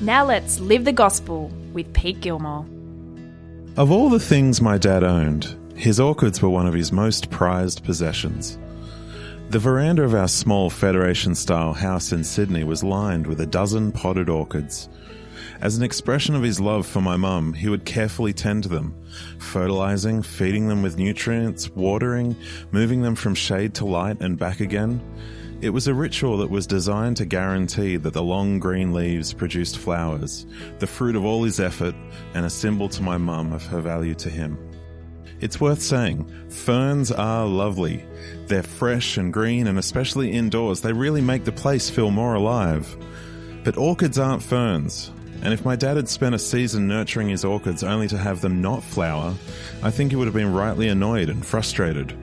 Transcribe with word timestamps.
Now 0.00 0.24
let's 0.24 0.58
live 0.58 0.84
the 0.84 0.92
gospel 0.92 1.52
with 1.72 1.92
Pete 1.92 2.20
Gilmore. 2.20 2.66
Of 3.76 3.92
all 3.92 4.10
the 4.10 4.18
things 4.18 4.60
my 4.60 4.76
dad 4.76 5.04
owned, 5.04 5.56
his 5.76 6.00
orchids 6.00 6.42
were 6.42 6.50
one 6.50 6.66
of 6.66 6.74
his 6.74 6.90
most 6.90 7.30
prized 7.30 7.84
possessions. 7.84 8.58
The 9.50 9.60
veranda 9.60 10.02
of 10.02 10.14
our 10.14 10.26
small 10.26 10.68
Federation 10.68 11.36
style 11.36 11.72
house 11.74 12.10
in 12.10 12.24
Sydney 12.24 12.64
was 12.64 12.82
lined 12.82 13.28
with 13.28 13.40
a 13.40 13.46
dozen 13.46 13.92
potted 13.92 14.28
orchids. 14.28 14.88
As 15.60 15.76
an 15.76 15.84
expression 15.84 16.34
of 16.34 16.42
his 16.42 16.58
love 16.58 16.86
for 16.86 17.00
my 17.00 17.16
mum, 17.16 17.52
he 17.52 17.68
would 17.68 17.84
carefully 17.84 18.32
tend 18.32 18.64
to 18.64 18.68
them, 18.68 18.96
fertilizing, 19.38 20.22
feeding 20.22 20.66
them 20.66 20.82
with 20.82 20.98
nutrients, 20.98 21.70
watering, 21.70 22.34
moving 22.72 23.02
them 23.02 23.14
from 23.14 23.36
shade 23.36 23.74
to 23.74 23.84
light 23.84 24.20
and 24.20 24.38
back 24.38 24.58
again. 24.58 25.00
It 25.60 25.70
was 25.70 25.86
a 25.86 25.94
ritual 25.94 26.38
that 26.38 26.50
was 26.50 26.66
designed 26.66 27.16
to 27.18 27.24
guarantee 27.24 27.96
that 27.96 28.12
the 28.12 28.22
long 28.22 28.58
green 28.58 28.92
leaves 28.92 29.32
produced 29.32 29.78
flowers, 29.78 30.46
the 30.78 30.86
fruit 30.86 31.16
of 31.16 31.24
all 31.24 31.44
his 31.44 31.60
effort, 31.60 31.94
and 32.34 32.44
a 32.44 32.50
symbol 32.50 32.88
to 32.90 33.02
my 33.02 33.16
mum 33.16 33.52
of 33.52 33.64
her 33.66 33.80
value 33.80 34.14
to 34.16 34.28
him. 34.28 34.58
It's 35.40 35.60
worth 35.60 35.82
saying, 35.82 36.30
ferns 36.50 37.10
are 37.10 37.46
lovely. 37.46 38.04
They're 38.46 38.62
fresh 38.62 39.16
and 39.16 39.32
green, 39.32 39.66
and 39.66 39.78
especially 39.78 40.32
indoors, 40.32 40.80
they 40.80 40.92
really 40.92 41.20
make 41.20 41.44
the 41.44 41.52
place 41.52 41.88
feel 41.90 42.10
more 42.10 42.34
alive. 42.34 42.96
But 43.62 43.76
orchids 43.76 44.18
aren't 44.18 44.42
ferns, 44.42 45.10
and 45.42 45.52
if 45.52 45.64
my 45.64 45.76
dad 45.76 45.96
had 45.96 46.08
spent 46.08 46.34
a 46.34 46.38
season 46.38 46.88
nurturing 46.88 47.28
his 47.28 47.44
orchids 47.44 47.82
only 47.82 48.08
to 48.08 48.18
have 48.18 48.40
them 48.40 48.60
not 48.60 48.82
flower, 48.82 49.34
I 49.82 49.90
think 49.90 50.10
he 50.10 50.16
would 50.16 50.26
have 50.26 50.34
been 50.34 50.52
rightly 50.52 50.88
annoyed 50.88 51.28
and 51.28 51.44
frustrated. 51.44 52.16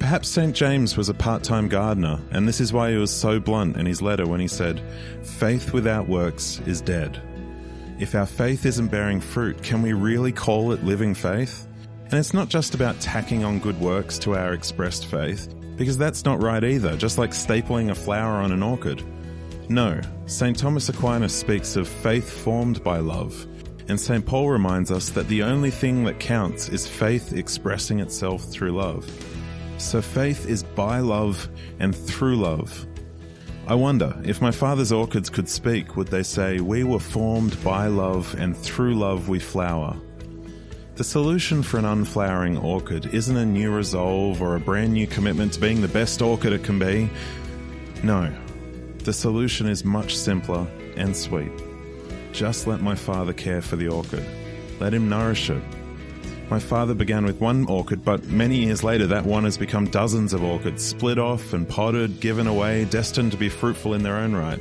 Perhaps 0.00 0.30
St. 0.30 0.56
James 0.56 0.96
was 0.96 1.10
a 1.10 1.14
part 1.14 1.44
time 1.44 1.68
gardener, 1.68 2.18
and 2.32 2.48
this 2.48 2.58
is 2.58 2.72
why 2.72 2.90
he 2.90 2.96
was 2.96 3.14
so 3.14 3.38
blunt 3.38 3.76
in 3.76 3.84
his 3.84 4.00
letter 4.00 4.26
when 4.26 4.40
he 4.40 4.48
said, 4.48 4.82
Faith 5.22 5.72
without 5.74 6.08
works 6.08 6.58
is 6.66 6.80
dead. 6.80 7.22
If 7.98 8.14
our 8.14 8.26
faith 8.26 8.64
isn't 8.64 8.88
bearing 8.88 9.20
fruit, 9.20 9.62
can 9.62 9.82
we 9.82 9.92
really 9.92 10.32
call 10.32 10.72
it 10.72 10.82
living 10.82 11.14
faith? 11.14 11.68
And 12.06 12.14
it's 12.14 12.32
not 12.32 12.48
just 12.48 12.74
about 12.74 12.98
tacking 12.98 13.44
on 13.44 13.58
good 13.58 13.78
works 13.78 14.18
to 14.20 14.34
our 14.34 14.54
expressed 14.54 15.04
faith, 15.06 15.54
because 15.76 15.98
that's 15.98 16.24
not 16.24 16.42
right 16.42 16.64
either, 16.64 16.96
just 16.96 17.18
like 17.18 17.30
stapling 17.32 17.90
a 17.90 17.94
flower 17.94 18.40
on 18.40 18.52
an 18.52 18.62
orchid. 18.62 19.04
No, 19.68 20.00
St. 20.24 20.58
Thomas 20.58 20.88
Aquinas 20.88 21.34
speaks 21.34 21.76
of 21.76 21.86
faith 21.86 22.28
formed 22.28 22.82
by 22.82 22.98
love, 22.98 23.46
and 23.86 24.00
St. 24.00 24.24
Paul 24.24 24.48
reminds 24.48 24.90
us 24.90 25.10
that 25.10 25.28
the 25.28 25.42
only 25.42 25.70
thing 25.70 26.04
that 26.04 26.18
counts 26.18 26.70
is 26.70 26.88
faith 26.88 27.34
expressing 27.34 28.00
itself 28.00 28.42
through 28.44 28.72
love. 28.72 29.06
So 29.80 30.02
faith 30.02 30.46
is 30.46 30.62
by 30.62 30.98
love 31.00 31.48
and 31.78 31.96
through 31.96 32.36
love. 32.36 32.86
I 33.66 33.74
wonder, 33.74 34.14
if 34.24 34.42
my 34.42 34.50
father's 34.50 34.92
orchids 34.92 35.30
could 35.30 35.48
speak, 35.48 35.96
would 35.96 36.08
they 36.08 36.22
say, 36.22 36.60
We 36.60 36.84
were 36.84 37.00
formed 37.00 37.56
by 37.64 37.86
love 37.86 38.34
and 38.38 38.54
through 38.54 38.94
love 38.94 39.28
we 39.30 39.38
flower? 39.38 39.96
The 40.96 41.02
solution 41.02 41.62
for 41.62 41.78
an 41.78 41.86
unflowering 41.86 42.58
orchid 42.58 43.14
isn't 43.14 43.36
a 43.36 43.46
new 43.46 43.72
resolve 43.72 44.42
or 44.42 44.54
a 44.54 44.60
brand 44.60 44.92
new 44.92 45.06
commitment 45.06 45.54
to 45.54 45.60
being 45.60 45.80
the 45.80 45.88
best 45.88 46.20
orchid 46.20 46.52
it 46.52 46.62
can 46.62 46.78
be. 46.78 47.08
No, 48.04 48.30
the 48.98 49.14
solution 49.14 49.66
is 49.66 49.82
much 49.82 50.14
simpler 50.14 50.66
and 50.96 51.16
sweet. 51.16 51.52
Just 52.32 52.66
let 52.66 52.82
my 52.82 52.94
father 52.94 53.32
care 53.32 53.62
for 53.62 53.76
the 53.76 53.88
orchid. 53.88 54.24
Let 54.78 54.92
him 54.92 55.08
nourish 55.08 55.48
it. 55.48 55.62
My 56.50 56.58
father 56.58 56.94
began 56.94 57.24
with 57.24 57.40
one 57.40 57.66
orchid, 57.66 58.04
but 58.04 58.24
many 58.24 58.56
years 58.56 58.82
later, 58.82 59.06
that 59.06 59.24
one 59.24 59.44
has 59.44 59.56
become 59.56 59.86
dozens 59.86 60.32
of 60.32 60.42
orchids, 60.42 60.84
split 60.84 61.16
off 61.16 61.52
and 61.52 61.68
potted, 61.68 62.18
given 62.18 62.48
away, 62.48 62.86
destined 62.86 63.30
to 63.30 63.38
be 63.38 63.48
fruitful 63.48 63.94
in 63.94 64.02
their 64.02 64.16
own 64.16 64.34
right. 64.34 64.60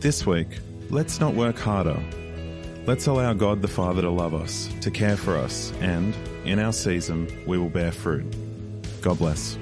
This 0.00 0.26
week, 0.26 0.48
let's 0.90 1.18
not 1.18 1.34
work 1.34 1.58
harder. 1.58 1.98
Let's 2.84 3.06
allow 3.06 3.32
God 3.32 3.62
the 3.62 3.68
Father 3.68 4.02
to 4.02 4.10
love 4.10 4.34
us, 4.34 4.68
to 4.82 4.90
care 4.90 5.16
for 5.16 5.38
us, 5.38 5.72
and, 5.80 6.14
in 6.44 6.58
our 6.58 6.72
season, 6.72 7.44
we 7.46 7.56
will 7.56 7.70
bear 7.70 7.92
fruit. 7.92 8.26
God 9.00 9.16
bless. 9.16 9.56